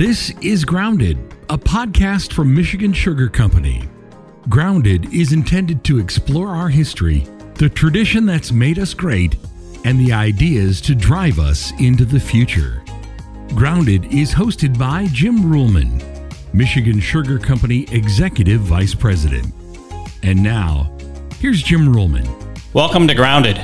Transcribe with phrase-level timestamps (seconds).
[0.00, 1.18] This is Grounded,
[1.50, 3.86] a podcast from Michigan Sugar Company.
[4.48, 7.26] Grounded is intended to explore our history,
[7.56, 9.36] the tradition that's made us great,
[9.84, 12.82] and the ideas to drive us into the future.
[13.54, 16.02] Grounded is hosted by Jim Ruhlman,
[16.54, 19.52] Michigan Sugar Company Executive Vice President.
[20.22, 20.96] And now,
[21.40, 22.26] here's Jim Ruhlman.
[22.72, 23.60] Welcome to Grounded.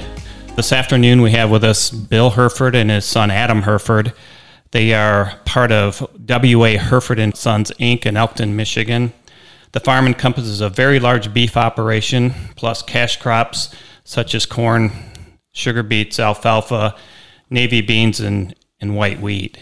[0.55, 4.13] This afternoon we have with us Bill Herford and his son Adam Herford.
[4.77, 6.77] They are part of W.A.
[6.77, 8.05] Herford and Sons Inc.
[8.05, 9.15] in Elkton, Michigan.
[9.73, 14.93] The farm encompasses a very large beef operation plus cash crops such as corn,
[15.53, 16.95] sugar beets, alfalfa,
[17.49, 19.59] navy beans, and, and white wheat.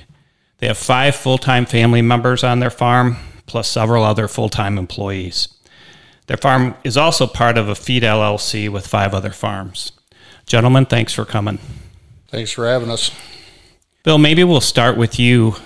[0.58, 4.76] They have five full time family members on their farm, plus several other full time
[4.78, 5.46] employees.
[6.26, 9.92] Their farm is also part of a feed LLC with five other farms.
[10.44, 11.60] Gentlemen, thanks for coming.
[12.26, 13.12] Thanks for having us.
[14.04, 15.56] Bill, maybe we'll start with you.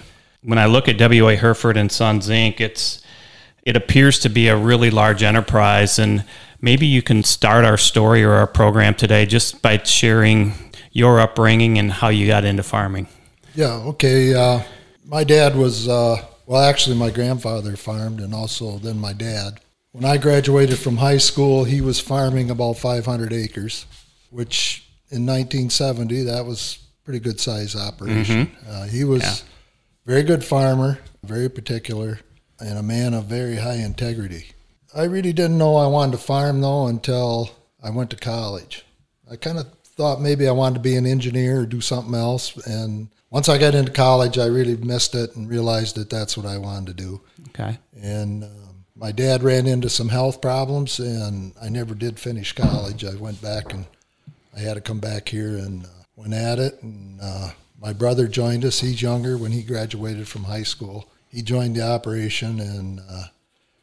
[0.45, 1.35] When I look at W.A.
[1.35, 3.03] Herford and Sons Inc., it's
[3.65, 6.25] it appears to be a really large enterprise, and
[6.61, 10.55] maybe you can start our story or our program today just by sharing
[10.93, 13.09] your upbringing and how you got into farming.
[13.57, 13.73] Yeah.
[13.73, 14.33] Okay.
[14.33, 14.63] Uh,
[15.05, 19.59] my dad was uh, well, actually, my grandfather farmed, and also then my dad.
[19.91, 23.85] When I graduated from high school, he was farming about 500 acres,
[24.31, 28.49] which in 1970 that was pretty good size operation.
[28.49, 28.71] Mm-hmm.
[28.71, 29.35] Uh, he was yeah.
[30.05, 32.21] very good farmer, very particular,
[32.61, 34.51] and a man of very high integrity.
[34.95, 37.49] I really didn't know I wanted to farm though until
[37.83, 38.85] I went to college.
[39.31, 42.55] I kind of thought maybe I wanted to be an engineer or do something else,
[42.67, 46.45] and once I got into college, I really missed it and realized that that's what
[46.45, 47.23] I wanted to do.
[47.49, 47.79] Okay.
[48.03, 53.03] And um, my dad ran into some health problems, and I never did finish college.
[53.03, 53.87] I went back and
[54.55, 58.27] I had to come back here and uh, went at it, and uh, my brother
[58.27, 58.81] joined us.
[58.81, 61.09] He's younger when he graduated from high school.
[61.29, 63.25] He joined the operation, and uh,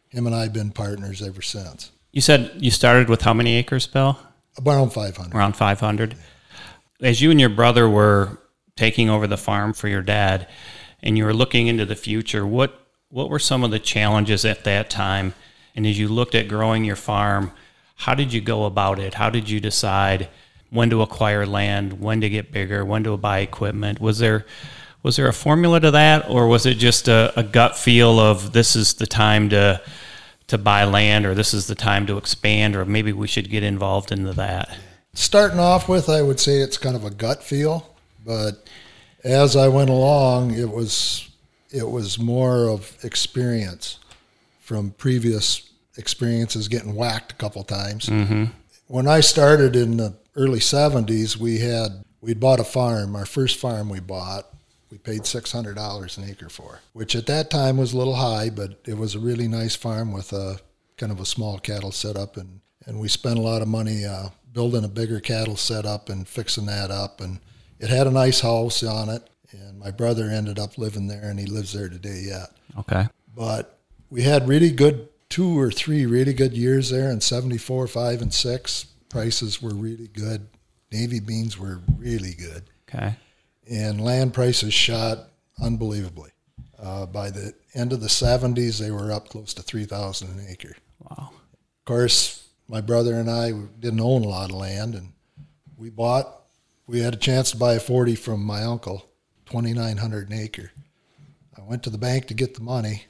[0.10, 1.92] him and I have been partners ever since.
[2.12, 4.20] You said you started with how many acres, Bill?
[4.66, 5.34] Around 500.
[5.34, 6.16] Around 500.
[7.02, 8.38] As you and your brother were
[8.76, 10.48] taking over the farm for your dad,
[11.02, 14.66] and you were looking into the future, what what were some of the challenges at
[14.66, 15.34] that time?
[15.74, 17.52] And as you looked at growing your farm,
[17.96, 19.14] how did you go about it?
[19.14, 20.28] How did you decide?
[20.76, 24.00] When to acquire land, when to get bigger, when to buy equipment.
[24.00, 24.46] Was there
[25.02, 28.54] was there a formula to that, or was it just a, a gut feel of
[28.54, 29.82] this is the time to
[30.48, 33.64] to buy land, or this is the time to expand, or maybe we should get
[33.64, 34.78] involved into that?
[35.14, 38.68] Starting off with, I would say it's kind of a gut feel, but
[39.24, 41.30] as I went along, it was
[41.72, 44.00] it was more of experience
[44.60, 48.08] from previous experiences getting whacked a couple times.
[48.08, 48.46] Mm-hmm.
[48.88, 53.16] When I started in the early 70s, we had we'd bought a farm.
[53.16, 54.48] Our first farm we bought,
[54.92, 58.80] we paid $600 an acre for, which at that time was a little high, but
[58.86, 60.60] it was a really nice farm with a
[60.98, 64.30] kind of a small cattle setup, and and we spent a lot of money uh,
[64.54, 67.40] building a bigger cattle setup and fixing that up, and
[67.80, 69.28] it had a nice house on it.
[69.52, 72.52] And my brother ended up living there, and he lives there today yet.
[72.80, 73.08] Okay.
[73.36, 73.80] But
[74.10, 78.34] we had really good two or three really good years there in 74, 5, and
[78.34, 78.86] 6
[79.16, 80.46] prices were really good.
[80.92, 82.64] Navy beans were really good.
[82.90, 83.16] Okay.
[83.72, 85.30] And land prices shot
[85.64, 86.32] unbelievably.
[86.78, 90.76] Uh, by the end of the 70s, they were up close to 3000 an acre.
[91.00, 91.30] Wow.
[91.32, 95.14] Of course, my brother and I didn't own a lot of land, and
[95.78, 96.42] we bought,
[96.86, 99.06] we had a chance to buy a 40 from my uncle,
[99.46, 100.74] 2900 an acre.
[101.58, 103.06] I went to the bank to get the money,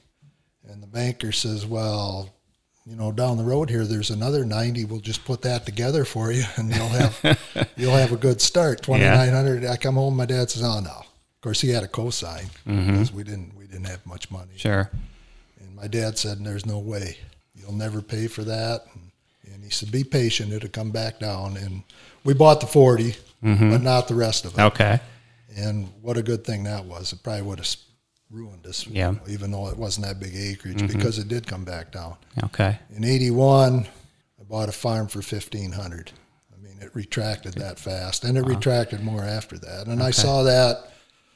[0.70, 2.35] and the banker says, Well,
[2.86, 4.86] you know, down the road here, there's another 90.
[4.86, 8.84] We'll just put that together for you, and you'll have you'll have a good start.
[8.84, 9.64] 2,900.
[9.64, 9.72] Yeah.
[9.72, 12.92] I come home, my dad says, "Oh no." Of course, he had a cosign mm-hmm.
[12.92, 14.54] because we didn't we didn't have much money.
[14.56, 14.90] Sure.
[15.60, 17.18] And my dad said, "There's no way.
[17.56, 19.12] You'll never pay for that." And,
[19.54, 20.54] and he said, "Be patient.
[20.54, 21.84] It'll come back down." And
[22.24, 23.70] we bought the 40, mm-hmm.
[23.72, 24.62] but not the rest of it.
[24.62, 25.00] Okay.
[25.58, 27.14] And what a good thing that was.
[27.14, 27.68] It probably would have
[28.36, 28.86] ruined us.
[28.86, 29.12] Yeah.
[29.12, 30.98] You know, even though it wasn't that big acreage, mm-hmm.
[30.98, 32.16] because it did come back down.
[32.44, 32.78] Okay.
[32.96, 33.88] In '81,
[34.40, 36.12] I bought a farm for fifteen hundred.
[36.54, 38.50] I mean, it retracted that fast, and it wow.
[38.50, 39.88] retracted more after that.
[39.88, 40.08] And okay.
[40.08, 40.92] I saw that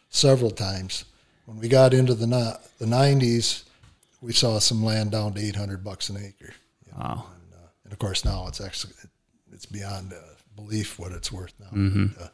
[0.09, 1.05] several times.
[1.45, 2.27] When we got into the
[2.77, 3.63] the '90s,
[4.21, 6.53] we saw some land down to 800 bucks an acre.
[6.85, 6.99] You know?
[6.99, 7.25] Wow.
[7.33, 8.93] And, uh, and, of course, now it's actually
[9.53, 10.17] it's beyond uh,
[10.55, 11.67] belief what it's worth now.
[11.67, 12.05] Mm-hmm.
[12.17, 12.27] But, uh,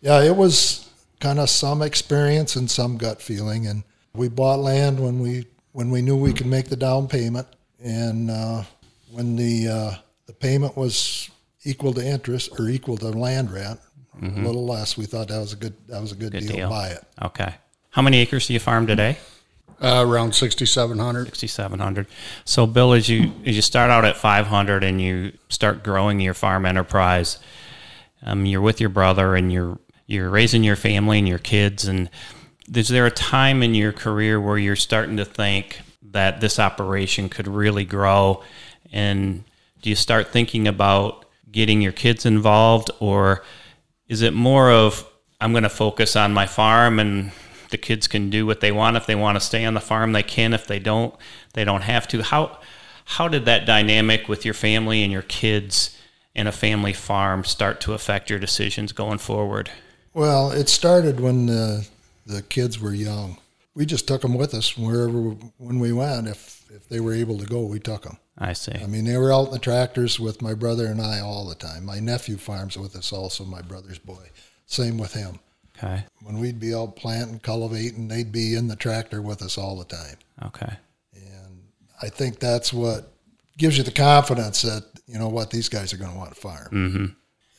[0.00, 0.88] yeah, it was
[1.20, 3.82] kind of some experience and some gut feeling, and
[4.14, 7.46] we bought land when we when we knew we could make the down payment,
[7.82, 8.62] and uh,
[9.10, 9.94] when the uh,
[10.26, 11.30] the payment was
[11.64, 13.80] equal to interest or equal to land rent,
[14.20, 14.42] mm-hmm.
[14.42, 16.56] a little less, we thought that was a good that was a good, good deal.
[16.56, 16.68] deal.
[16.70, 17.04] Buy it.
[17.22, 17.54] Okay.
[17.90, 19.18] How many acres do you farm today?
[19.82, 21.24] Uh, around 6,700.
[21.28, 22.06] 6,700.
[22.44, 26.34] So, Bill, as you as you start out at 500 and you start growing your
[26.34, 27.38] farm enterprise,
[28.22, 31.86] um, you're with your brother and you're you're raising your family and your kids.
[31.86, 32.10] And
[32.74, 35.80] is there a time in your career where you're starting to think
[36.10, 38.42] that this operation could really grow?
[38.92, 39.44] And
[39.82, 43.42] do you start thinking about getting your kids involved, or
[44.08, 45.06] is it more of
[45.40, 47.32] I'm going to focus on my farm and
[47.70, 48.96] the kids can do what they want.
[48.96, 50.52] If they want to stay on the farm they can.
[50.52, 51.14] If they don't
[51.54, 52.22] they don't have to.
[52.22, 52.58] How
[53.04, 55.96] how did that dynamic with your family and your kids
[56.34, 59.70] and a family farm start to affect your decisions going forward?
[60.12, 61.86] Well it started when the,
[62.30, 63.38] the kids were young
[63.74, 65.20] we just took them with us wherever
[65.58, 68.72] when we went if if they were able to go we took them i see
[68.72, 71.54] i mean they were out in the tractors with my brother and i all the
[71.54, 74.28] time my nephew farms with us also my brother's boy
[74.66, 75.38] same with him
[75.82, 76.04] Okay.
[76.22, 79.84] When we'd be out planting, cultivating, they'd be in the tractor with us all the
[79.84, 80.16] time.
[80.44, 80.72] Okay.
[81.14, 81.62] And
[82.02, 83.12] I think that's what
[83.56, 86.40] gives you the confidence that, you know what, these guys are going to want to
[86.40, 86.68] farm.
[86.70, 87.04] Mm-hmm.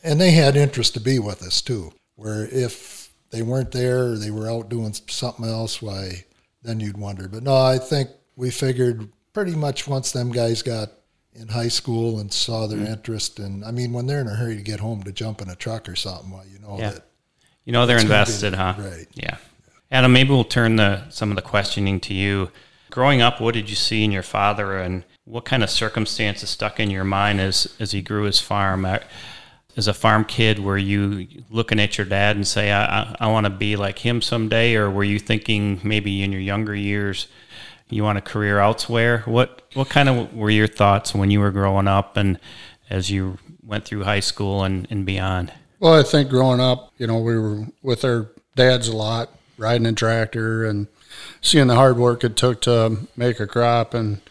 [0.04, 3.01] And they had interest to be with us too, where if
[3.32, 6.26] they weren't there or they were out doing something else, why,
[6.64, 7.28] then you'd wonder.
[7.28, 10.90] But no, I think we figured pretty much once them guys got
[11.34, 12.94] in high school and saw their mm-hmm.
[12.94, 15.50] interest and I mean when they're in a hurry to get home to jump in
[15.50, 16.92] a truck or something, well, you know yeah.
[16.92, 17.06] that
[17.64, 18.76] you know they're invested, huh?
[18.78, 19.08] Right.
[19.14, 19.38] Yeah.
[19.92, 22.52] Adam, maybe we'll turn the some of the questioning to you.
[22.90, 26.80] Growing up, what did you see in your father, and what kind of circumstances stuck
[26.80, 28.86] in your mind as as he grew his farm?
[29.78, 33.28] As a farm kid, were you looking at your dad and say, "I, I, I
[33.28, 37.28] want to be like him someday," or were you thinking maybe in your younger years
[37.90, 39.24] you want a career elsewhere?
[39.26, 42.40] What what kind of were your thoughts when you were growing up and
[42.90, 45.54] as you went through high school and, and beyond?
[45.80, 49.88] Well, I think growing up, you know, we were with our dads a lot, riding
[49.88, 50.88] a tractor and
[51.42, 53.94] seeing the hard work it took to make a crop.
[53.94, 54.22] And,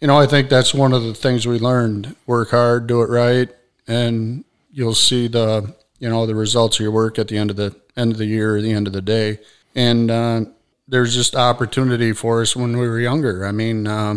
[0.00, 3.08] you know, I think that's one of the things we learned work hard, do it
[3.08, 3.48] right,
[3.86, 4.44] and
[4.74, 7.74] you'll see the, you know, the results of your work at the end of the
[7.96, 9.38] end of the year or the end of the day.
[9.74, 10.44] And, uh,
[10.86, 13.46] there's just opportunity for us when we were younger.
[13.46, 14.16] I mean, uh,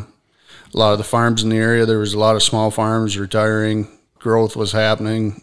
[0.73, 3.17] a lot of the farms in the area, there was a lot of small farms
[3.17, 3.87] retiring,
[4.19, 5.41] growth was happening.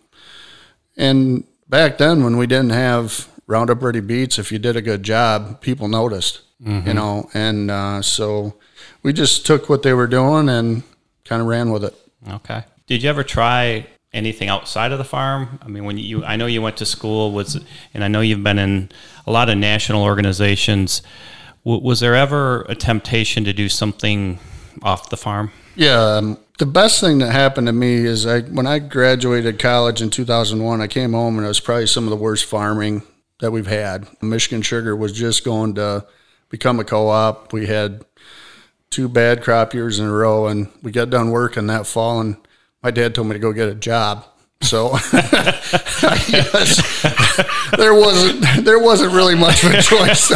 [0.96, 5.02] And back then, when we didn't have Roundup Ready beets, if you did a good
[5.02, 6.86] job, people noticed, mm-hmm.
[6.86, 7.30] you know.
[7.32, 8.56] And uh, so
[9.02, 10.82] we just took what they were doing and
[11.24, 11.94] kind of ran with it.
[12.28, 12.64] Okay.
[12.86, 15.58] Did you ever try anything outside of the farm?
[15.62, 17.60] I mean, when you, I know you went to school, was,
[17.92, 18.90] and I know you've been in
[19.26, 21.02] a lot of national organizations.
[21.64, 24.38] was there ever a temptation to do something
[24.82, 25.50] off the farm?
[25.76, 30.00] Yeah, um, the best thing that happened to me is I when I graduated college
[30.00, 33.02] in 2001, I came home and it was probably some of the worst farming
[33.40, 34.06] that we've had.
[34.22, 36.06] Michigan Sugar was just going to
[36.48, 37.52] become a co-op.
[37.52, 38.04] We had
[38.90, 42.36] two bad crop years in a row, and we got done working that fall, and
[42.84, 44.26] my dad told me to go get a job.
[44.60, 44.90] So
[47.76, 50.32] there wasn't there wasn't really much of a choice.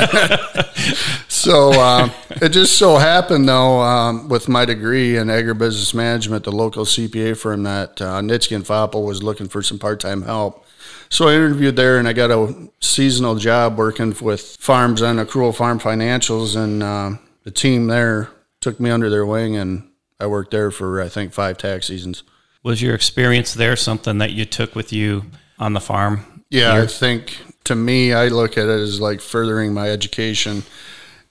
[1.29, 2.11] so uh,
[2.43, 7.39] it just so happened, though, um, with my degree in agribusiness management, the local CPA
[7.39, 10.67] firm that uh, and Foppel was looking for some part time help.
[11.11, 15.55] So I interviewed there, and I got a seasonal job working with farms on Accrual
[15.55, 17.13] Farm Financials, and uh,
[17.45, 18.29] the team there
[18.61, 19.89] took me under their wing, and
[20.21, 22.25] I worked there for I think five tax seasons.
[22.63, 25.25] Was your experience there something that you took with you
[25.59, 26.43] on the farm?
[26.51, 26.83] Yeah, here?
[26.83, 30.63] I think to me, I look at it as like furthering my education.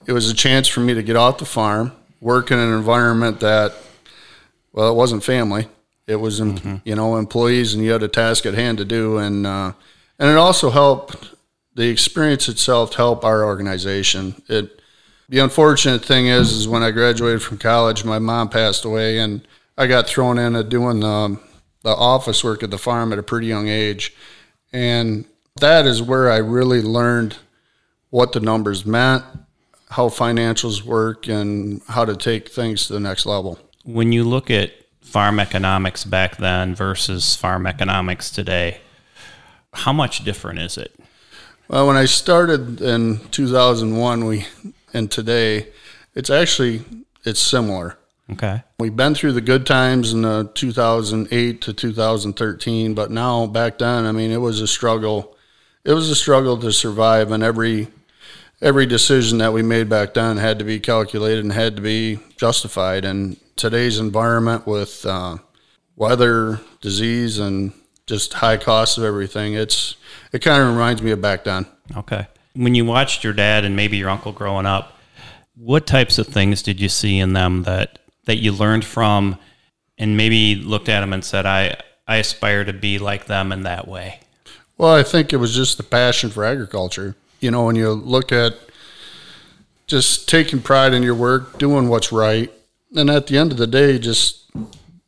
[0.06, 3.40] It was a chance for me to get off the farm, work in an environment
[3.40, 3.74] that,
[4.72, 5.68] well, it wasn't family.
[6.06, 6.76] It was, mm-hmm.
[6.84, 9.72] you know, employees, and you had a task at hand to do, and uh,
[10.18, 11.34] and it also helped
[11.74, 14.40] the experience itself help our organization.
[14.48, 14.80] It
[15.28, 19.46] the unfortunate thing is, is when I graduated from college, my mom passed away, and
[19.78, 21.38] I got thrown into doing the,
[21.82, 24.12] the office work at the farm at a pretty young age.
[24.72, 25.24] And
[25.60, 27.36] that is where I really learned
[28.10, 29.22] what the numbers meant,
[29.90, 33.60] how financials work, and how to take things to the next level.
[33.84, 38.80] When you look at farm economics back then versus farm economics today,
[39.72, 40.92] how much different is it?
[41.68, 44.46] Well, when I started in 2001, we
[44.92, 45.68] and today,
[46.14, 46.82] it's actually
[47.24, 47.97] it's similar.
[48.30, 48.62] Okay.
[48.78, 54.04] We've been through the good times in the 2008 to 2013, but now back then,
[54.04, 55.36] I mean, it was a struggle.
[55.84, 57.88] It was a struggle to survive, and every
[58.60, 62.18] every decision that we made back then had to be calculated and had to be
[62.36, 63.04] justified.
[63.04, 65.38] And today's environment with uh,
[65.96, 67.72] weather, disease, and
[68.06, 69.96] just high costs of everything, it's
[70.32, 71.66] it kind of reminds me of back then.
[71.96, 72.26] Okay.
[72.54, 74.98] When you watched your dad and maybe your uncle growing up,
[75.54, 79.36] what types of things did you see in them that that you learned from
[79.98, 81.74] and maybe looked at them and said i
[82.06, 84.20] i aspire to be like them in that way
[84.78, 87.16] Well, I think it was just the passion for agriculture.
[87.40, 88.54] You know, when you look at
[89.88, 92.50] just taking pride in your work, doing what's right,
[92.94, 94.48] and at the end of the day, just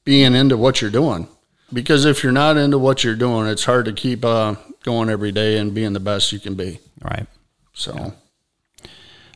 [0.04, 1.28] being into what you're doing.
[1.72, 5.30] Because if you're not into what you're doing, it's hard to keep uh, going every
[5.30, 6.80] day and being the best you can be.
[7.00, 7.28] right
[7.72, 8.12] So,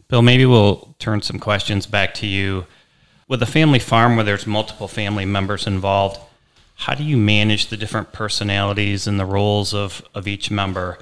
[0.09, 2.67] bill maybe we'll turn some questions back to you
[3.29, 6.19] with a family farm where there's multiple family members involved
[6.77, 10.99] how do you manage the different personalities and the roles of, of each member?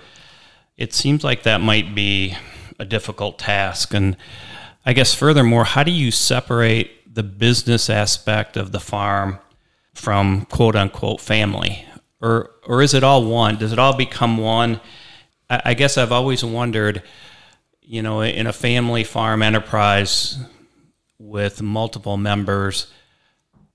[0.76, 2.36] It seems like that might be
[2.78, 3.94] a difficult task.
[3.94, 4.16] And
[4.84, 9.38] i guess furthermore how do you separate the business aspect of the farm
[9.94, 11.86] from quote unquote family?
[12.20, 13.56] Or or is it all one?
[13.56, 14.80] Does it all become one?
[15.48, 17.02] I, I guess i've always wondered
[17.80, 20.38] you know in a family farm enterprise
[21.22, 22.92] with multiple members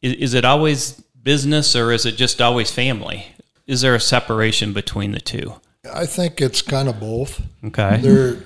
[0.02, 3.28] is, is it always business or is it just always family
[3.66, 5.54] is there a separation between the two
[5.94, 7.42] I think it's kind of both.
[7.66, 8.44] okay There,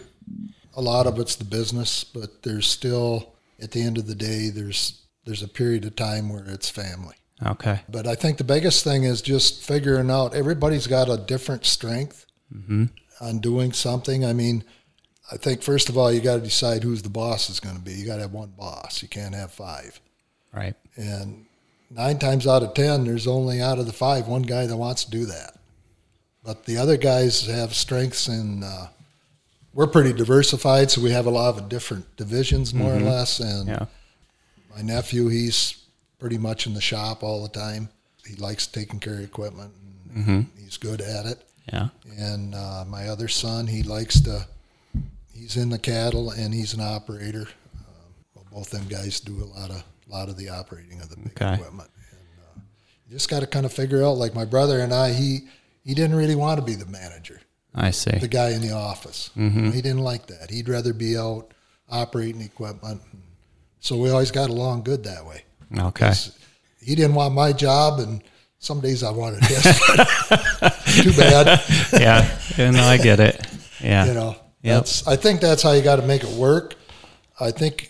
[0.75, 4.50] a lot of it's the business, but there's still, at the end of the day,
[4.50, 7.15] there's there's a period of time where it's family.
[7.46, 11.65] okay But I think the biggest thing is just figuring out everybody's got a different
[11.65, 12.86] strength mm-hmm.
[13.20, 14.25] on doing something.
[14.25, 14.63] I mean,
[15.31, 17.81] I think first of all, you got to decide who's the boss is going to
[17.81, 17.93] be.
[17.93, 19.01] You got to have one boss.
[19.01, 20.00] You can't have five.
[20.53, 21.45] right And
[21.89, 25.05] nine times out of ten, there's only out of the five one guy that wants
[25.05, 25.57] to do that.
[26.43, 28.88] But the other guys have strengths, and uh,
[29.73, 33.39] we're pretty diversified, so we have a lot of different divisions, more or less.
[33.39, 33.85] And yeah
[34.75, 35.75] my nephew, he's
[36.19, 37.89] pretty much in the shop all the time.
[38.25, 39.73] He likes taking care of equipment,
[40.15, 41.43] and he's good at it.
[41.71, 44.45] yeah And uh, my other son, he likes to.
[45.41, 47.48] He's in the cattle, and he's an operator.
[47.75, 51.15] Um, well, both them guys do a lot of lot of the operating of the
[51.15, 51.53] big Okay.
[51.55, 51.89] equipment.
[52.12, 52.60] And, uh,
[53.07, 54.17] you just got to kind of figure out.
[54.17, 55.48] Like my brother and I, he
[55.83, 57.41] he didn't really want to be the manager,
[57.74, 59.31] i see the guy in the office.
[59.36, 60.51] He didn't like that.
[60.51, 61.53] He'd rather be out
[61.89, 63.01] operating equipment.
[63.79, 65.43] So we always got along good that way.
[65.75, 66.13] okay
[66.83, 68.21] He didn't want my job, and
[68.60, 69.63] some days I wanted his.
[71.03, 71.62] Too bad.
[71.93, 73.41] yeah and i get it
[73.81, 74.75] yeah you know Yep.
[74.75, 76.75] that's i think that's how you got to make it work.
[77.39, 77.89] I think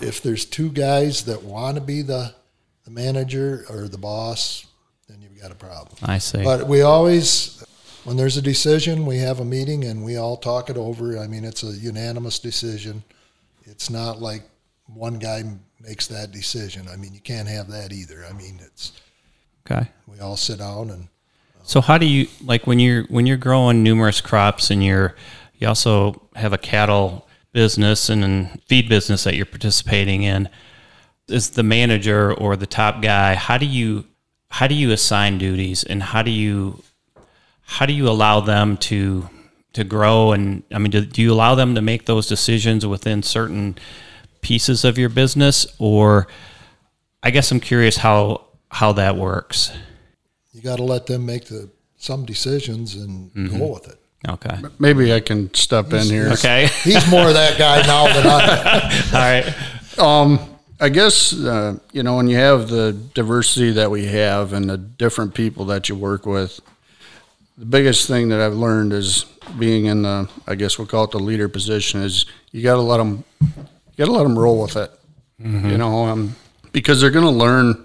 [0.00, 2.34] if there's two guys that want to be the
[2.84, 4.66] the manager or the boss
[5.08, 5.96] then you've got a problem.
[6.02, 6.42] I see.
[6.42, 7.64] But we always
[8.04, 11.18] when there's a decision we have a meeting and we all talk it over.
[11.18, 13.02] I mean it's a unanimous decision.
[13.64, 14.42] It's not like
[14.86, 15.42] one guy
[15.80, 16.88] makes that decision.
[16.88, 18.24] I mean you can't have that either.
[18.28, 18.92] I mean it's
[19.70, 19.88] okay.
[20.06, 21.08] we all sit down and
[21.64, 25.14] So how do you like when you're when you're growing numerous crops and you're
[25.58, 30.48] you also have a cattle business and a feed business that you're participating in.
[31.28, 34.04] Is the manager or the top guy how do you
[34.50, 36.82] how do you assign duties and how do you
[37.62, 39.28] how do you allow them to
[39.72, 40.32] to grow?
[40.32, 43.76] And I mean do, do you allow them to make those decisions within certain
[44.40, 45.66] pieces of your business?
[45.78, 46.28] Or
[47.22, 49.72] I guess I'm curious how how that works.
[50.52, 53.72] you got to let them make the some decisions and go mm-hmm.
[53.72, 54.58] with it Okay.
[54.78, 56.30] maybe I can step in here.
[56.32, 56.68] Okay.
[56.82, 59.04] He's more of that guy now than I am.
[59.14, 59.98] All right.
[59.98, 64.68] Um, I guess uh, you know when you have the diversity that we have and
[64.68, 66.60] the different people that you work with,
[67.56, 69.24] the biggest thing that I've learned is
[69.58, 72.82] being in the I guess we'll call it the leader position is you got to
[72.82, 74.90] let them you got to let them roll with it.
[75.38, 76.34] You know, um,
[76.72, 77.84] because they're going to learn.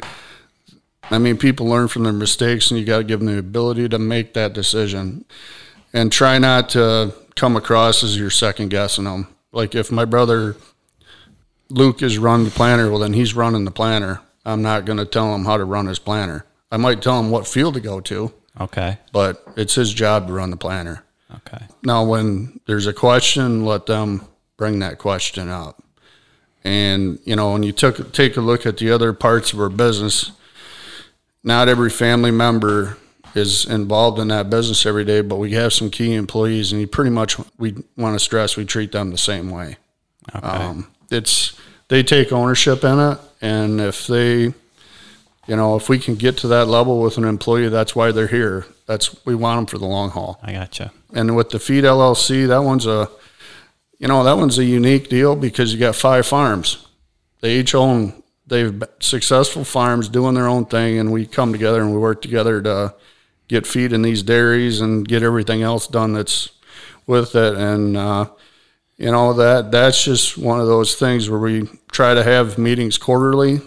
[1.10, 3.90] I mean, people learn from their mistakes, and you got to give them the ability
[3.90, 5.26] to make that decision,
[5.94, 9.28] and try not to come across as you're second guessing them.
[9.52, 10.56] Like if my brother
[11.70, 14.22] Luke is run the planner, well then he's running the planner.
[14.46, 16.46] I'm not going to tell him how to run his planner.
[16.72, 18.98] I might tell him what field to go to, Okay.
[19.14, 21.04] but it's his job to run the planner.
[21.36, 21.66] Okay.
[21.84, 24.26] Now, when there's a question, let them
[24.58, 25.82] bring that question up.
[26.64, 29.70] And you know, when you took take a look at the other parts of our
[29.70, 30.32] business,
[31.44, 32.98] not every family member
[33.36, 36.88] is involved in that business every day, but we have some key employees, and you
[36.88, 39.78] pretty much we want to stress we treat them the same way.
[40.36, 40.48] Okay.
[40.48, 46.16] Um, it's they take ownership in it, and if they, you know, if we can
[46.16, 48.66] get to that level with an employee, that's why they're here.
[48.86, 50.40] That's we want them for the long haul.
[50.44, 50.92] I gotcha.
[51.14, 53.10] And with the Feed LLC, that one's a,
[54.00, 56.86] you know, that one's a unique deal because you got five farms.
[57.42, 61.92] They each own, they've successful farms doing their own thing, and we come together and
[61.92, 62.94] we work together to
[63.52, 66.50] get feed in these dairies and get everything else done that's
[67.06, 67.56] with it.
[67.56, 68.30] And uh,
[68.98, 72.98] you know that that's just one of those things where we try to have meetings
[72.98, 73.60] quarterly,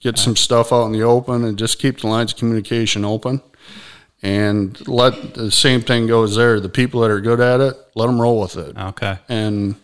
[0.00, 3.40] get some stuff out in the open, and just keep the lines of communication open.
[4.24, 6.60] And let the same thing goes there.
[6.60, 9.18] The people that are good at it, let them roll with it, Okay.
[9.28, 9.74] and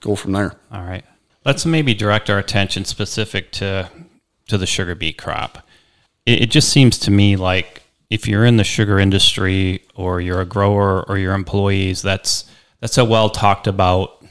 [0.00, 0.54] go from there.
[0.70, 1.04] All right.
[1.44, 3.90] Let's maybe direct our attention specific to
[4.48, 5.66] to the sugar beet crop.
[6.24, 10.40] It, it just seems to me like if you're in the sugar industry or you're
[10.40, 12.44] a grower or your employees, that's
[12.80, 14.24] that's a well talked about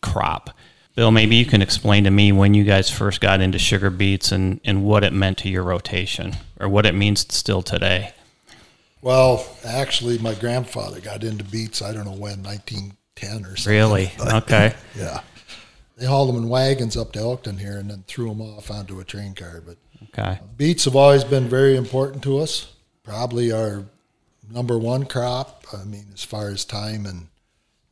[0.00, 0.50] crop.
[0.94, 4.32] Bill, maybe you can explain to me when you guys first got into sugar beets
[4.32, 8.12] and, and what it meant to your rotation or what it means still today.
[9.00, 11.82] Well, actually, my grandfather got into beets.
[11.82, 13.72] I don't know when, 1910 or something.
[13.72, 14.12] Really?
[14.20, 14.74] Okay.
[14.96, 15.20] Yeah.
[15.96, 18.98] They hauled them in wagons up to Elkton here and then threw them off onto
[19.00, 19.62] a train car.
[19.64, 19.76] But
[20.10, 20.40] Okay.
[20.56, 22.72] beets have always been very important to us.
[23.08, 23.84] Probably our
[24.50, 25.64] number one crop.
[25.72, 27.28] I mean, as far as time and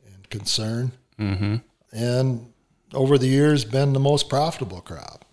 [0.05, 0.91] and concern.
[1.19, 1.55] Mm-hmm.
[1.91, 2.53] And
[2.93, 5.25] over the years, been the most profitable crop.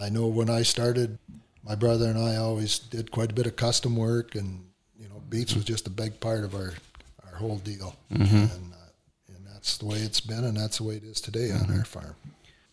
[0.00, 1.18] I know when I started,
[1.64, 4.64] my brother and I always did quite a bit of custom work, and
[4.98, 6.74] you know, beets was just a big part of our
[7.24, 7.96] our whole deal.
[8.10, 8.22] And
[8.72, 11.72] uh, and that's the way it's been, and that's the way it is today on
[11.76, 12.14] our farm.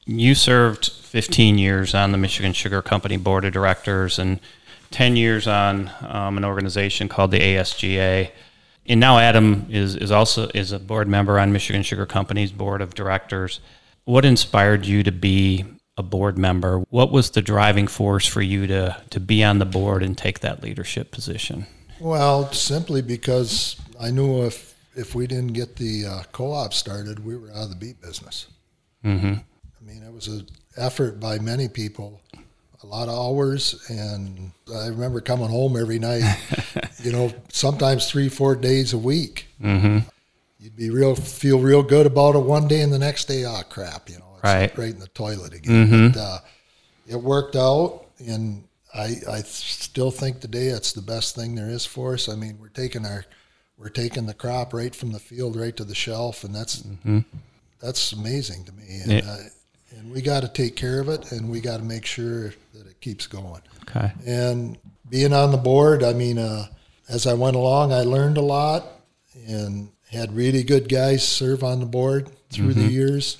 [0.05, 4.39] you served 15 years on the Michigan Sugar Company board of directors and
[4.91, 8.31] 10 years on um, an organization called the ASGA.
[8.85, 12.81] And now Adam is, is also is a board member on Michigan Sugar Company's board
[12.81, 13.59] of directors.
[14.05, 15.65] What inspired you to be
[15.97, 16.79] a board member?
[16.89, 20.39] What was the driving force for you to, to be on the board and take
[20.39, 21.67] that leadership position?
[21.99, 27.37] Well, simply because I knew if if we didn't get the uh, co-op started, we
[27.37, 28.47] were out of the beet business.
[29.05, 29.33] Mm-hmm.
[29.35, 32.21] I mean, it was an effort by many people,
[32.83, 36.23] a lot of hours, and I remember coming home every night.
[37.03, 39.47] you know, sometimes three, four days a week.
[39.61, 39.99] Mm-hmm.
[40.59, 43.61] You'd be real, feel real good about it one day, and the next day, oh
[43.69, 44.75] crap, you know, it's Right.
[44.77, 46.11] right in the toilet again.
[46.11, 46.39] But, uh,
[47.07, 51.85] it worked out, and I, I still think today it's the best thing there is
[51.85, 52.29] for us.
[52.29, 53.25] I mean, we're taking our,
[53.77, 56.83] we're taking the crop right from the field right to the shelf, and that's
[57.79, 58.83] that's amazing to me.
[59.03, 59.21] And, Yeah.
[59.31, 59.37] uh,
[59.97, 62.53] and we got to take care of it, and we got to make sure
[63.01, 63.61] keeps going.
[63.83, 64.11] Okay.
[64.25, 64.77] And
[65.09, 66.67] being on the board, I mean, uh,
[67.09, 68.85] as I went along, I learned a lot
[69.47, 73.37] and had really good guys serve on the board through the years.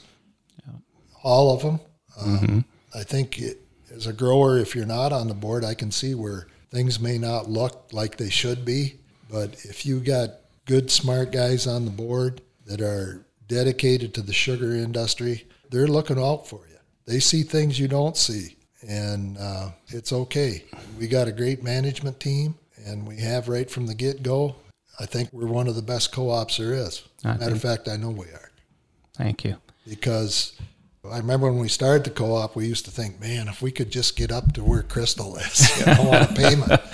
[1.24, 1.80] All of them.
[2.19, 3.60] Um, I think it,
[3.93, 7.17] as a grower, if you're not on the board, I can see where things may
[7.17, 9.00] not look like they should be.
[9.30, 10.30] But if you got
[10.65, 16.19] good, smart guys on the board that are dedicated to the sugar industry, they're looking
[16.19, 16.78] out for you.
[17.06, 18.56] They see things you don't see,
[18.88, 20.63] and uh, it's okay.
[21.00, 24.56] We got a great management team, and we have right from the get go.
[25.00, 27.04] I think we're one of the best co ops there is.
[27.24, 28.52] I Matter of fact, I know we are
[29.15, 29.58] Thank you.
[29.88, 30.54] because
[31.10, 33.91] I remember when we started the co-op, we used to think, man, if we could
[33.91, 36.82] just get up to where Crystal is, you know, on a payment.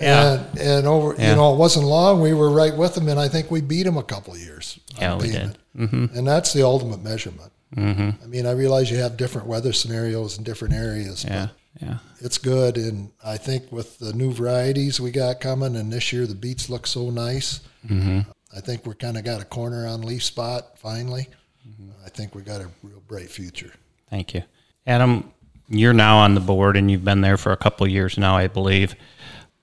[0.00, 0.42] Yeah.
[0.50, 1.30] And, and over, Yeah.
[1.30, 2.20] you know, it wasn't long.
[2.20, 4.80] We were right with them, and I think we beat them a couple of years.
[4.98, 5.56] Yeah, we did.
[5.78, 6.18] Mm-hmm.
[6.18, 7.52] And that's the ultimate measurement.
[7.76, 8.22] Mm-hmm.
[8.22, 11.48] I mean, I realize you have different weather scenarios in different areas, Yeah.
[11.80, 11.98] Yeah.
[12.20, 12.76] it's good.
[12.76, 16.70] And I think with the new varieties we got coming, and this year the beets
[16.70, 18.20] look so nice, Mm-hmm.
[18.56, 21.26] I think we're kind of got a corner on leaf spot finally.
[21.68, 21.90] Mm-hmm.
[22.06, 23.72] I think we got a real bright future.
[24.08, 24.42] Thank you.
[24.86, 25.32] Adam,
[25.68, 28.36] you're now on the board and you've been there for a couple of years now,
[28.36, 28.94] I believe.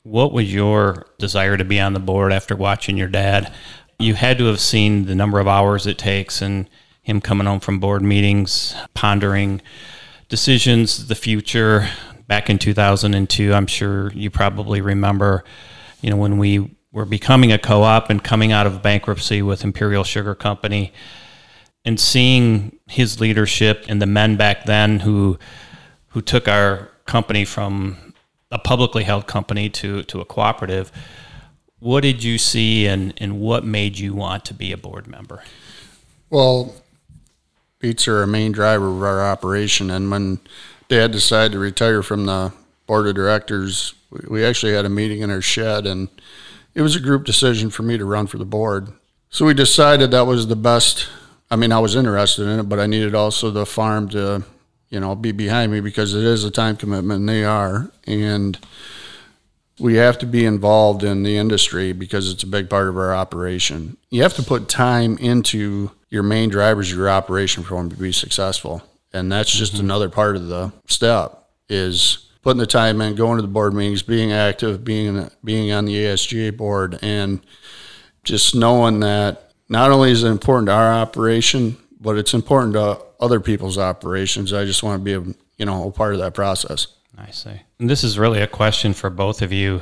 [0.03, 3.53] What was your desire to be on the board after watching your dad?
[3.99, 6.67] You had to have seen the number of hours it takes and
[7.01, 9.61] him coming home from board meetings, pondering
[10.29, 11.89] decisions, the future.
[12.27, 15.43] Back in 2002, I'm sure you probably remember,
[16.01, 19.63] you know, when we were becoming a co op and coming out of bankruptcy with
[19.63, 20.93] Imperial Sugar Company
[21.83, 25.37] and seeing his leadership and the men back then who
[26.09, 28.13] who took our company from
[28.51, 30.91] a publicly held company to to a cooperative
[31.79, 35.41] what did you see and and what made you want to be a board member
[36.29, 36.73] Well,
[37.83, 40.39] are a main driver of our operation, and when
[40.87, 42.51] Dad decided to retire from the
[42.87, 46.09] board of directors, we- we actually had a meeting in our shed, and
[46.75, 48.89] it was a group decision for me to run for the board.
[49.29, 51.07] So we decided that was the best.
[51.49, 54.43] I mean, I was interested in it, but I needed also the farm to,
[54.89, 58.57] you know, be behind me because it is a time commitment, and they are, and
[59.79, 63.15] we have to be involved in the industry because it's a big part of our
[63.15, 63.97] operation.
[64.09, 67.95] You have to put time into your main drivers of your operation for them to
[67.95, 68.83] be successful.
[69.13, 69.85] And that's just mm-hmm.
[69.85, 74.03] another part of the step is putting the time in, going to the board meetings,
[74.03, 77.41] being active, being being on the ASGA board and
[78.23, 83.01] just knowing that not only is it important to our operation, but it's important to
[83.19, 84.53] other people's operations.
[84.53, 86.87] I just want to be a you know a part of that process.
[87.17, 87.61] I see.
[87.79, 89.81] And this is really a question for both of you.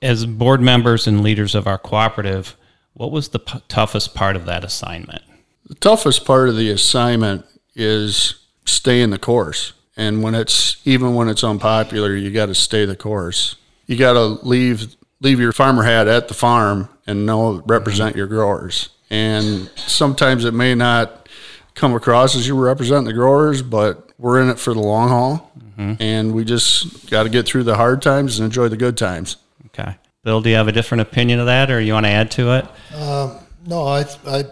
[0.00, 2.56] As board members and leaders of our cooperative,
[2.94, 5.22] what was the p- toughest part of that assignment?
[5.68, 9.72] The toughest part of the assignment is staying the course.
[9.96, 13.56] And when it's even when it's unpopular, you got to stay the course.
[13.86, 18.26] You got to leave leave your farmer hat at the farm and know represent your
[18.26, 18.90] growers.
[19.10, 21.28] And sometimes it may not
[21.74, 25.52] come across as you represent the growers, but we're in it for the long haul,
[25.58, 26.02] mm-hmm.
[26.02, 29.36] and we just got to get through the hard times and enjoy the good times.
[29.66, 29.96] Okay.
[30.24, 32.52] Bill, do you have a different opinion of that or you want to add to
[32.54, 32.66] it?
[32.94, 34.44] Um, no, I, I,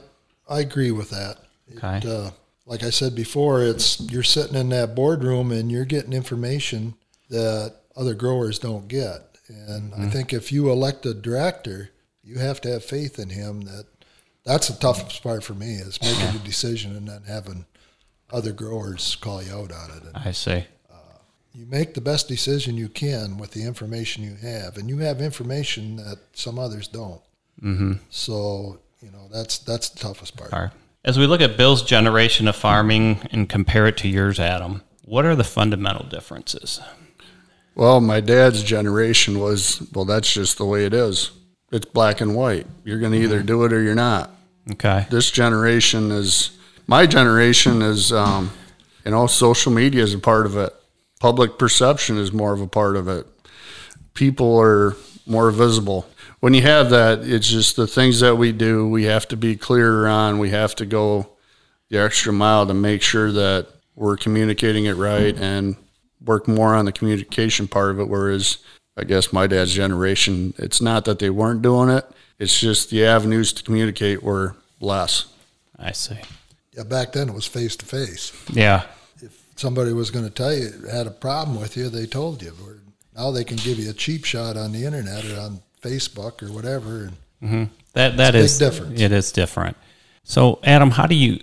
[0.48, 1.38] I agree with that.
[1.68, 2.08] It, Okay.
[2.08, 2.30] uh,
[2.66, 6.94] like I said before, it's you're sitting in that boardroom and you're getting information
[7.30, 9.38] that other growers don't get.
[9.48, 11.90] And I think if you elect a director,
[12.24, 13.62] you have to have faith in him.
[13.62, 13.86] That
[14.44, 17.64] that's the toughest part for me is making a decision and then having
[18.32, 20.02] other growers call you out on it.
[20.02, 20.64] And I see.
[21.54, 25.20] you make the best decision you can with the information you have, and you have
[25.20, 27.20] information that some others don't.
[27.62, 27.92] Mm-hmm.
[28.10, 30.52] So you know that's that's the toughest part.
[30.52, 30.72] All right.
[31.04, 35.24] As we look at Bill's generation of farming and compare it to yours, Adam, what
[35.24, 36.80] are the fundamental differences?
[37.76, 41.30] Well, my dad's generation was, well, that's just the way it is.
[41.70, 42.66] It's black and white.
[42.82, 44.32] You're going to either do it or you're not.
[44.72, 45.06] Okay.
[45.08, 48.50] This generation is, my generation is, um,
[49.04, 50.74] you know, social media is a part of it.
[51.20, 53.28] Public perception is more of a part of it.
[54.14, 56.08] People are more visible.
[56.46, 59.56] When you have that, it's just the things that we do, we have to be
[59.56, 60.38] clearer on.
[60.38, 61.26] We have to go
[61.88, 65.74] the extra mile to make sure that we're communicating it right and
[66.24, 68.08] work more on the communication part of it.
[68.08, 68.58] Whereas
[68.96, 73.04] I guess my dad's generation, it's not that they weren't doing it, it's just the
[73.04, 75.24] avenues to communicate were less.
[75.76, 76.20] I see.
[76.74, 78.32] Yeah, back then it was face to face.
[78.52, 78.84] Yeah.
[79.20, 82.52] If somebody was going to tell you had a problem with you, they told you.
[82.64, 82.76] Or
[83.16, 86.52] now they can give you a cheap shot on the internet or on Facebook or
[86.52, 87.10] whatever.
[87.40, 89.00] And That that It's is a big difference.
[89.00, 89.76] It is different.
[90.24, 91.40] So, Adam, how do you,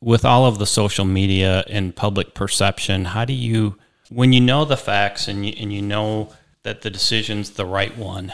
[0.00, 3.76] with all of the social media and public perception, how do you,
[4.10, 6.32] when you know the facts and you, and you know
[6.64, 8.32] that the decision's the right one,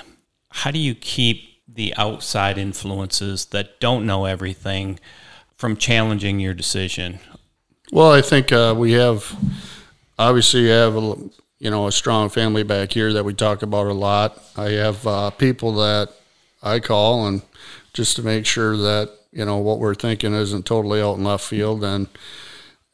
[0.51, 4.99] how do you keep the outside influences that don't know everything
[5.57, 7.19] from challenging your decision?
[7.93, 9.37] Well, I think uh, we have
[10.19, 11.17] obviously you have a
[11.61, 14.43] you know a strong family back here that we talk about a lot.
[14.57, 16.09] I have uh, people that
[16.63, 17.43] I call and
[17.93, 21.45] just to make sure that you know what we're thinking isn't totally out in left
[21.45, 22.09] field and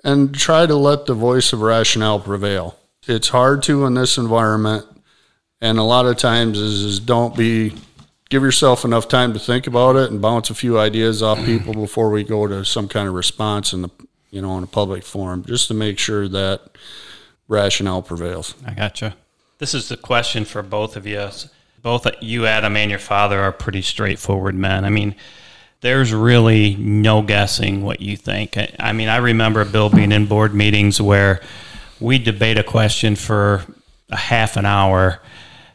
[0.04, 2.78] and try to let the voice of rationale prevail.
[3.06, 4.84] It's hard to in this environment,
[5.60, 7.74] and a lot of times is, is don't be
[8.28, 11.72] give yourself enough time to think about it and bounce a few ideas off people
[11.86, 13.90] before we go to some kind of response in the
[14.30, 16.76] you know in a public forum, just to make sure that
[17.48, 18.54] rationale prevails.
[18.66, 19.16] I gotcha.
[19.58, 21.28] This is the question for both of you.
[21.82, 24.84] Both you, Adam, and your father are pretty straightforward men.
[24.84, 25.14] I mean,
[25.82, 28.56] there's really no guessing what you think.
[28.56, 31.40] I- I mean, I remember Bill being in board meetings where
[32.00, 33.64] we debate a question for
[34.10, 35.20] a half an hour,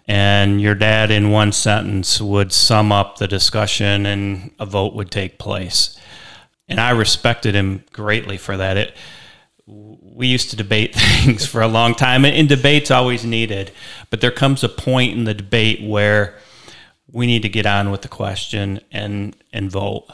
[0.08, 5.12] and your dad, in one sentence, would sum up the discussion, and a vote would
[5.12, 5.98] take place.
[6.68, 8.78] And I respected him greatly for that.
[8.78, 8.96] It,
[9.66, 13.72] we used to debate things for a long time, and, and debate's always needed.
[14.10, 16.38] But there comes a point in the debate where
[17.12, 20.08] we need to get on with the question and and vote.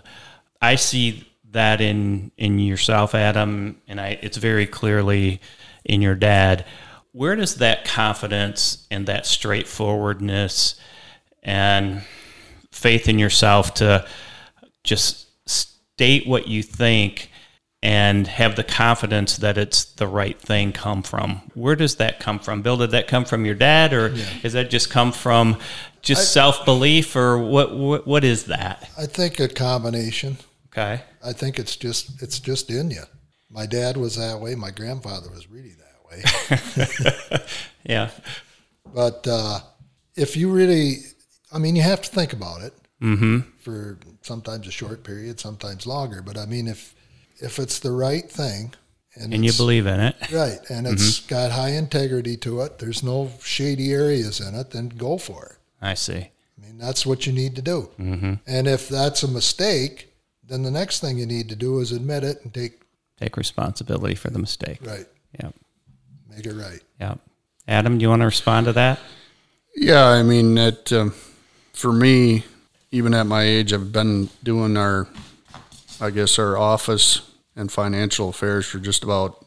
[0.62, 5.42] I see that in in yourself, Adam, and I it's very clearly
[5.86, 6.66] in your dad.
[7.12, 10.80] Where does that confidence and that straightforwardness
[11.42, 12.04] and
[12.72, 14.06] faith in yourself to
[14.84, 17.32] just state what you think
[17.84, 21.42] and have the confidence that it's the right thing come from.
[21.54, 22.62] Where does that come from?
[22.62, 24.10] Bill, did that come from your dad or
[24.42, 25.58] does that just come from
[26.02, 28.90] just self-belief or what, what what is that?
[28.98, 30.38] I think a combination.
[30.68, 31.02] Okay.
[31.24, 33.04] I think it's just it's just in you.
[33.50, 34.56] My dad was that way.
[34.56, 37.40] My grandfather was really that way.
[37.88, 38.10] Yeah.
[38.94, 39.60] But uh,
[40.16, 40.98] if you really,
[41.52, 42.74] I mean, you have to think about it
[43.60, 46.22] for sometimes a short period, sometimes longer.
[46.22, 46.94] But I mean, if
[47.42, 48.74] if it's the right thing,
[49.16, 50.16] and, And you believe in it.
[50.32, 54.90] right, and it's got high integrity to it, there's no shady areas in it, then
[54.90, 55.58] go for it.
[55.82, 56.14] I see.
[56.58, 57.90] I mean, that's what you need to do.
[58.00, 58.34] Mm-hmm.
[58.46, 60.14] And if that's a mistake,
[60.48, 62.82] then the next thing you need to do is admit it and take
[63.20, 64.78] Take responsibility for the mistake.
[64.84, 65.08] right,
[65.42, 65.56] Yep.
[66.30, 66.82] make it right.
[67.02, 67.20] Yep.
[67.68, 69.00] Adam, do you want to respond to that?
[69.76, 71.14] Yeah, I mean that um,
[71.74, 72.44] for me,
[72.92, 75.08] even at my age, I've been doing our,
[76.00, 77.22] I guess our office
[77.56, 79.46] and financial affairs for just about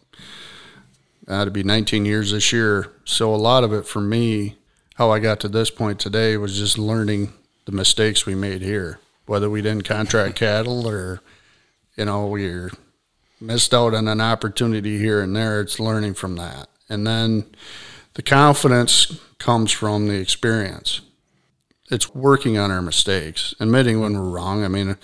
[1.28, 2.92] uh, to be 19 years this year.
[3.04, 4.56] So a lot of it for me,
[4.96, 7.32] how I got to this point today was just learning
[7.66, 11.20] the mistakes we made here, whether we didn't contract cattle or,
[11.96, 12.68] you know, we
[13.40, 15.60] missed out on an opportunity here and there.
[15.60, 16.68] It's learning from that.
[16.88, 17.46] And then
[18.14, 21.00] the confidence comes from the experience.
[21.90, 24.64] It's working on our mistakes, admitting when we're wrong.
[24.64, 24.96] I mean,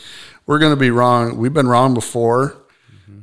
[0.46, 1.37] we're going to be wrong.
[1.37, 2.56] We've been wrong before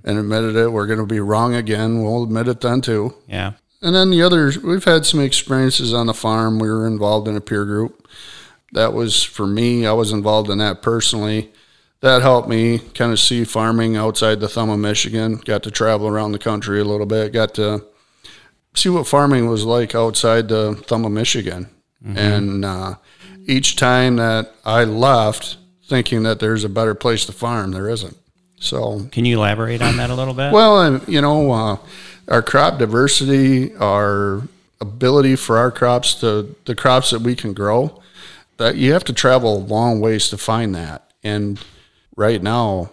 [0.03, 0.71] and admitted it.
[0.71, 2.03] We're going to be wrong again.
[2.03, 3.15] We'll admit it then too.
[3.27, 3.53] Yeah.
[3.81, 6.59] And then the others, we've had some experiences on the farm.
[6.59, 8.07] We were involved in a peer group.
[8.71, 9.85] That was for me.
[9.85, 11.51] I was involved in that personally.
[11.99, 15.37] That helped me kind of see farming outside the thumb of Michigan.
[15.37, 17.33] Got to travel around the country a little bit.
[17.33, 17.85] Got to
[18.73, 21.69] see what farming was like outside the thumb of Michigan.
[22.05, 22.95] And uh,
[23.45, 28.17] each time that I left, thinking that there's a better place to farm, there isn't.
[28.59, 30.53] So Can you elaborate on that a little bit?
[30.53, 31.77] well, you know, uh,
[32.29, 34.43] our crop diversity, our
[34.79, 38.01] ability for our crops to the crops that we can grow,
[38.57, 41.11] that you have to travel a long ways to find that.
[41.23, 41.59] And
[42.15, 42.91] right now,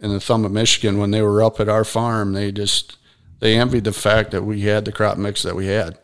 [0.00, 2.96] in the thumb of Michigan, when they were up at our farm, they just
[3.38, 5.98] they envied the fact that we had the crop mix that we had,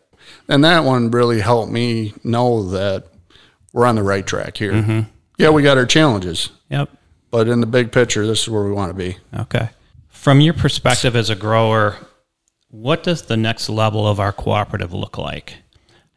[0.49, 3.07] and that one really helped me know that
[3.73, 5.07] we're on the right track here.
[5.43, 6.89] Yeah, we got our challenges, yep.
[7.33, 9.17] but in the big picture, this is where we want to be.
[9.37, 9.71] Okay.
[10.09, 11.97] From your perspective as a grower,
[12.69, 15.57] what does the next level of our cooperative look like?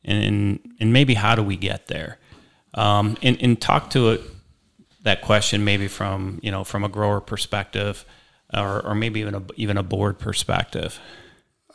[0.03, 2.19] And, and maybe how do we get there?
[2.75, 4.21] Um, and, and talk to it,
[5.01, 8.05] that question maybe from, you know, from a grower perspective
[8.53, 10.99] or, or maybe even a, even a board perspective.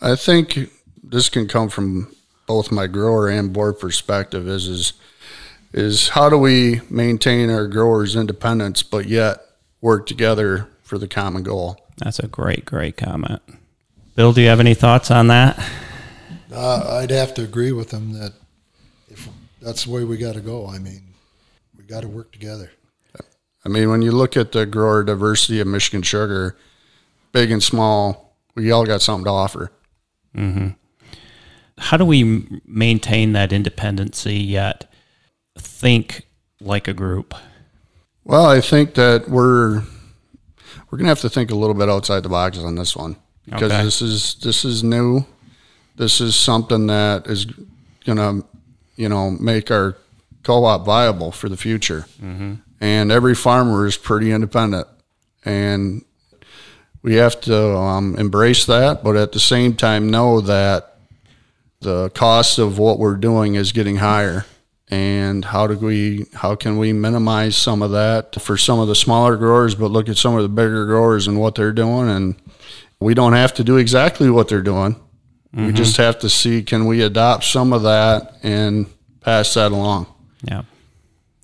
[0.01, 0.71] I think
[1.03, 2.15] this can come from
[2.47, 4.93] both my grower and board perspective is is
[5.73, 9.39] is how do we maintain our growers' independence but yet
[9.81, 11.79] work together for the common goal.
[11.99, 13.43] That's a great, great comment.
[14.17, 15.59] Bill, do you have any thoughts on that?
[16.53, 18.33] Uh, I'd have to agree with him that
[19.09, 19.29] if
[19.63, 20.67] that's the way we got to go.
[20.67, 21.03] I mean,
[21.77, 22.73] we got to work together.
[23.65, 26.57] I mean, when you look at the grower diversity of Michigan sugar,
[27.33, 29.71] big and small, we all got something to offer.
[31.79, 34.90] How do we maintain that independency yet
[35.59, 36.27] think
[36.61, 37.35] like a group?
[38.25, 39.83] Well, I think that we're
[40.91, 43.73] we're gonna have to think a little bit outside the box on this one because
[43.73, 43.85] Okay.
[43.85, 45.25] this is this is new.
[45.97, 47.47] This is something that is
[48.05, 48.43] gonna
[48.97, 49.97] you know make our
[50.43, 52.07] co-op viable for the future.
[52.83, 54.87] And every farmer is pretty independent,
[55.45, 56.03] and
[57.03, 60.97] we have to um, embrace that, but at the same time know that
[61.81, 64.47] the cost of what we're doing is getting higher
[64.91, 68.95] and how do we how can we minimize some of that for some of the
[68.95, 72.35] smaller growers but look at some of the bigger growers and what they're doing and
[73.01, 74.97] we don't have to do exactly what they're doing
[75.53, 75.77] we mm-hmm.
[75.77, 78.87] just have to see can we adopt some of that and
[79.21, 80.07] pass that along
[80.45, 80.63] Yeah.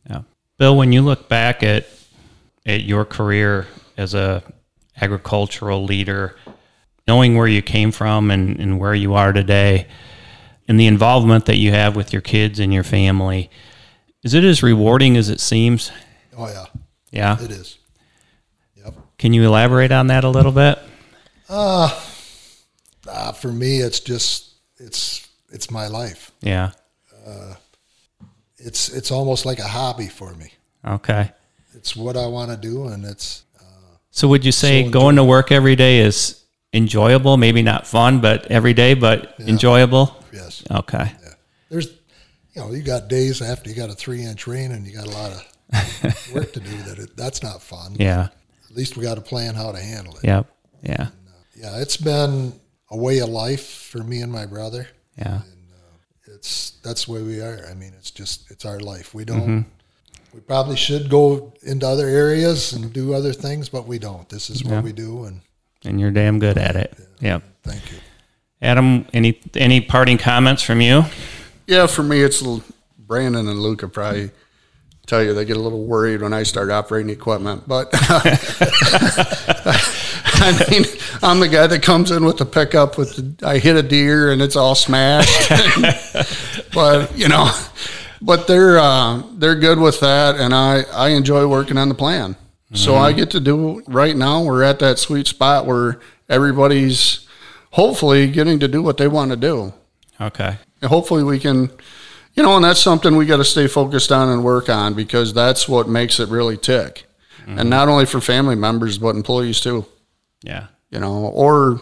[0.08, 0.22] Yeah.
[0.58, 1.86] Bill, when you look back at
[2.64, 4.42] at your career as a
[5.00, 6.36] agricultural leader,
[7.06, 9.86] knowing where you came from and, and where you are today,
[10.68, 13.50] and the involvement that you have with your kids and your family,
[14.22, 15.90] is it as rewarding as it seems?
[16.36, 16.66] Oh yeah,
[17.10, 17.42] Yeah.
[17.42, 17.78] it is.
[18.76, 18.94] Yep.
[19.18, 20.78] Can you elaborate on that a little bit?
[21.48, 21.88] Uh,
[23.32, 26.32] for me, it's just it's it's my life.
[26.40, 26.72] Yeah.
[27.26, 27.54] Uh,
[28.58, 30.52] It's it's almost like a hobby for me.
[30.84, 31.30] Okay.
[31.74, 33.44] It's what I want to do, and it's
[34.10, 37.36] So would you say So going to work every day is enjoyable?
[37.36, 40.16] Maybe not fun, but every day, but enjoyable?
[40.32, 40.62] Yes.
[40.70, 41.12] Okay.
[41.68, 41.88] There's
[42.54, 45.06] you know you got days after you got a three inch rain and you got
[45.06, 47.96] a lot of work to do that it, that's not fun.
[47.98, 48.28] Yeah.
[48.70, 50.24] At least we got to plan how to handle it.
[50.24, 50.46] Yep.
[50.82, 51.02] Yeah.
[51.02, 52.52] Uh, yeah, it's been
[52.90, 54.88] a way of life for me and my brother.
[55.18, 55.36] Yeah.
[55.36, 57.66] Uh, it's that's the way we are.
[57.70, 59.14] I mean, it's just it's our life.
[59.14, 59.40] We don't.
[59.40, 59.70] Mm-hmm.
[60.34, 64.28] We probably should go into other areas and do other things, but we don't.
[64.28, 65.40] This is what we do, and
[65.86, 66.94] And you're damn good at it.
[67.20, 67.42] Yep.
[67.62, 67.98] thank you.
[68.62, 71.04] Adam, any any parting comments from you?
[71.66, 72.42] yeah for me it's
[72.98, 74.30] brandon and luca probably
[75.06, 77.88] tell you they get a little worried when i start operating equipment but
[80.38, 80.84] i mean
[81.22, 84.32] i'm the guy that comes in with the pickup with the, i hit a deer
[84.32, 85.50] and it's all smashed.
[86.72, 87.50] But you know
[88.20, 92.36] but they're uh, they're good with that and i i enjoy working on the plan.
[92.74, 97.25] So i get to do right now we're at that sweet spot where everybody's
[97.76, 99.72] hopefully getting to do what they want to do
[100.20, 100.56] Okay.
[100.80, 101.70] and hopefully we can
[102.34, 105.32] you know and that's something we got to stay focused on and work on because
[105.32, 107.04] that's what makes it really tick
[107.46, 107.68] and mm-hmm.
[107.68, 109.84] not only for family members but employees too
[110.42, 110.66] Yeah.
[110.90, 111.80] you know, or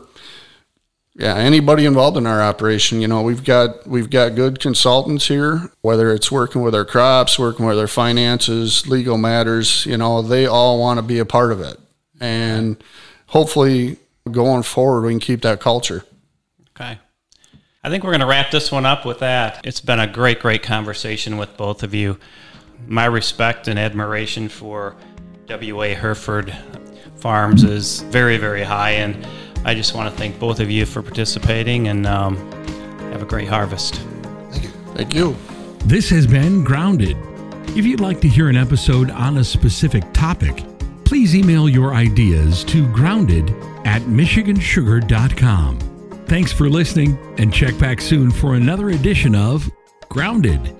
[1.17, 5.71] yeah, anybody involved in our operation, you know, we've got we've got good consultants here,
[5.81, 10.45] whether it's working with our crops, working with our finances, legal matters, you know, they
[10.47, 11.79] all want to be a part of it.
[12.21, 12.83] And
[13.27, 13.97] hopefully
[14.31, 16.05] going forward we can keep that culture.
[16.71, 16.99] Okay.
[17.83, 19.67] I think we're going to wrap this one up with that.
[19.67, 22.19] It's been a great, great conversation with both of you.
[22.87, 24.97] My respect and admiration for
[25.49, 26.57] WA Hereford
[27.17, 29.27] Farms is very, very high, and
[29.67, 32.37] I just want to thank both of you for participating and um,
[33.13, 33.97] have a great harvest.
[34.51, 34.71] Thank you.
[34.95, 35.37] Thank you.
[35.85, 37.19] This has been Grounded.
[37.77, 40.65] If you'd like to hear an episode on a specific topic,
[41.15, 43.51] please email your ideas to grounded
[43.85, 45.79] at michigansugar.com.
[46.27, 49.71] Thanks for listening and check back soon for another edition of
[50.09, 50.75] Grounded.